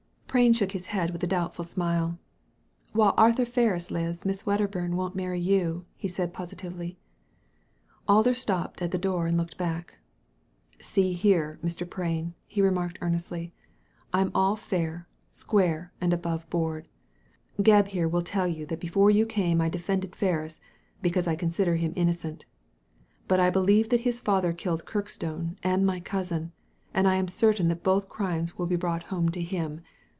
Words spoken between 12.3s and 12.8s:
he